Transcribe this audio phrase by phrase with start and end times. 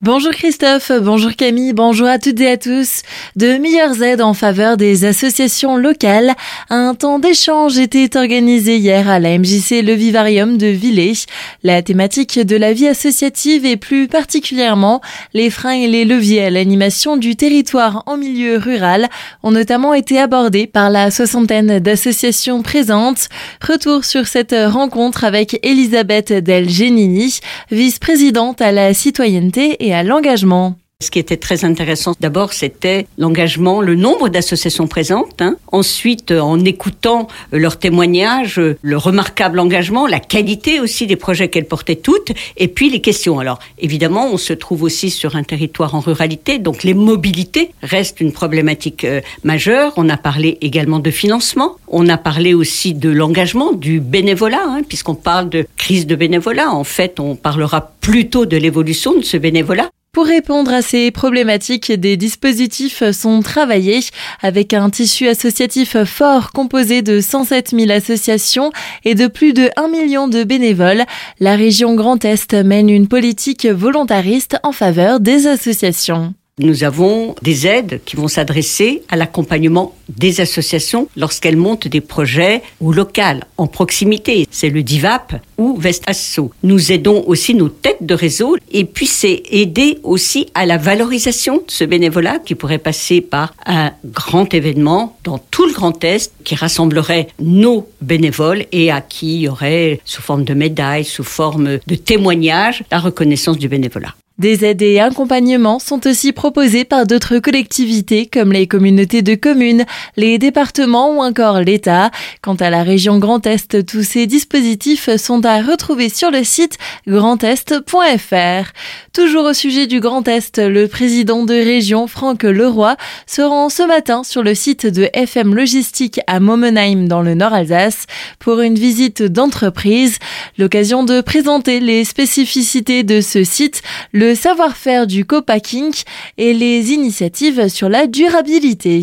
[0.00, 3.02] Bonjour Christophe, bonjour Camille, bonjour à toutes et à tous.
[3.34, 6.36] De meilleures aides en faveur des associations locales.
[6.70, 11.26] Un temps d'échange était organisé hier à la MJC Le Vivarium de Villers.
[11.64, 15.00] La thématique de la vie associative et plus particulièrement
[15.34, 19.08] les freins et les leviers à l'animation du territoire en milieu rural
[19.42, 23.28] ont notamment été abordés par la soixantaine d'associations présentes.
[23.66, 27.40] Retour sur cette rencontre avec Elisabeth Del Genini,
[27.72, 30.76] vice-présidente à la citoyenneté et à l'engagement.
[31.00, 35.40] Ce qui était très intéressant, d'abord, c'était l'engagement, le nombre d'associations présentes.
[35.40, 35.54] Hein.
[35.70, 41.94] Ensuite, en écoutant leurs témoignages, le remarquable engagement, la qualité aussi des projets qu'elles portaient
[41.94, 43.38] toutes, et puis les questions.
[43.38, 48.20] Alors, évidemment, on se trouve aussi sur un territoire en ruralité, donc les mobilités restent
[48.20, 49.92] une problématique euh, majeure.
[49.98, 51.76] On a parlé également de financement.
[51.86, 56.72] On a parlé aussi de l'engagement, du bénévolat, hein, puisqu'on parle de crise de bénévolat.
[56.72, 59.90] En fait, on parlera plutôt de l'évolution de ce bénévolat.
[60.18, 64.00] Pour répondre à ces problématiques, des dispositifs sont travaillés
[64.42, 68.72] avec un tissu associatif fort composé de 107 000 associations
[69.04, 71.04] et de plus de 1 million de bénévoles.
[71.38, 76.34] La région Grand Est mène une politique volontariste en faveur des associations.
[76.58, 82.62] Nous avons des aides qui vont s'adresser à l'accompagnement des associations lorsqu'elles montent des projets
[82.80, 84.46] ou locales, en proximité.
[84.50, 86.50] C'est le DIVAP ou Vestasso.
[86.62, 91.58] Nous aidons aussi nos têtes de réseau et puis c'est aider aussi à la valorisation
[91.58, 96.32] de ce bénévolat qui pourrait passer par un grand événement dans tout le Grand Est
[96.44, 101.24] qui rassemblerait nos bénévoles et à qui il y aurait sous forme de médailles, sous
[101.24, 104.14] forme de témoignages, la reconnaissance du bénévolat.
[104.38, 109.84] Des aides et accompagnements sont aussi proposés par d'autres collectivités comme les communautés de communes,
[110.16, 112.12] les départements ou encore l'État.
[112.40, 116.78] Quant à la région Grand Est, tous ces dispositifs sont à retrouver sur le site
[117.08, 118.72] grandest.fr.
[119.12, 123.82] Toujours au sujet du Grand Est, le président de région Franck Leroy se rend ce
[123.82, 128.06] matin sur le site de FM Logistique à Momenheim dans le Nord Alsace
[128.38, 130.20] pour une visite d'entreprise.
[130.58, 133.82] L'occasion de présenter les spécificités de ce site,
[134.28, 135.94] le savoir-faire du co-packing
[136.36, 139.02] et les initiatives sur la durabilité.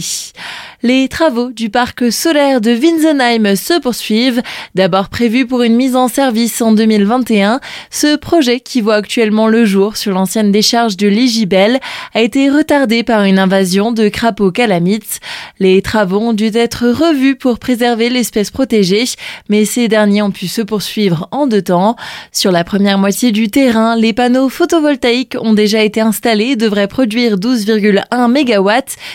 [0.86, 4.44] Les travaux du parc solaire de Winsenheim se poursuivent.
[4.76, 7.60] D'abord prévu pour une mise en service en 2021,
[7.90, 11.80] ce projet qui voit actuellement le jour sur l'ancienne décharge de l'Igibel
[12.14, 15.22] a été retardé par une invasion de crapauds calamites.
[15.58, 19.06] Les travaux ont dû être revus pour préserver l'espèce protégée,
[19.50, 21.96] mais ces derniers ont pu se poursuivre en deux temps.
[22.32, 26.88] Sur la première moitié du terrain, les panneaux photovoltaïques ont déjà été installés et devraient
[26.88, 28.72] produire 12,1 MW,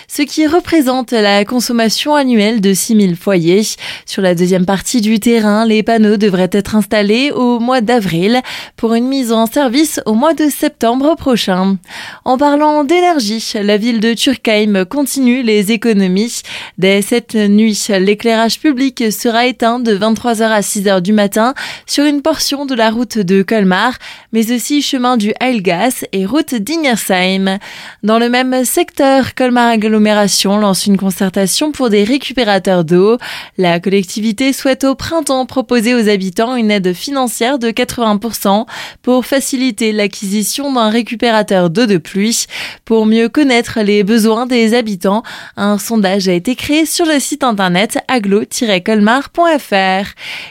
[0.09, 3.67] ce qui représente la consommation annuelle de 6000 foyers.
[4.07, 8.41] Sur la deuxième partie du terrain, les panneaux devraient être installés au mois d'avril
[8.77, 11.77] pour une mise en service au mois de septembre prochain.
[12.25, 16.41] En parlant d'énergie, la ville de Turkheim continue les économies.
[16.79, 21.53] Dès cette nuit, l'éclairage public sera éteint de 23h à 6h du matin
[21.85, 23.99] sur une portion de la route de Colmar,
[24.33, 27.59] mais aussi chemin du Heilgas et route d'Ingersheim.
[28.03, 33.19] Dans le même secteur, Colmar Agglomération lance une concertation pour des récupérateurs d'eau.
[33.59, 38.67] La collectivité souhaite au printemps proposer aux habitants une aide financière de 80%
[39.03, 42.47] pour faciliter l'acquisition d'un récupérateur d'eau de pluie.
[42.85, 45.25] Pour mieux connaître les besoins des habitants,
[45.57, 50.07] un sondage a été créé sur le site internet aglo-colmar.fr.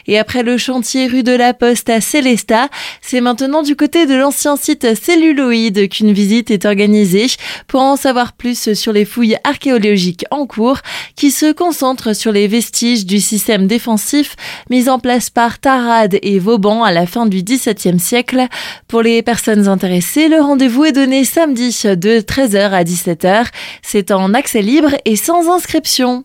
[0.06, 2.68] Et après le chantier rue de la Poste à Célestat,
[3.00, 7.28] c'est maintenant du côté de l'ancien site celluloïde qu'une visite est organisée
[7.68, 10.80] pour en savoir plus sur les fouilles archéologiques en cours
[11.16, 14.36] qui se concentre sur les vestiges du système défensif
[14.68, 18.46] mis en place par Tarad et Vauban à la fin du XVIIe siècle.
[18.88, 23.46] Pour les personnes intéressées, le rendez-vous est donné samedi de 13h à 17h.
[23.82, 26.18] C'est en accès libre et sans inscription.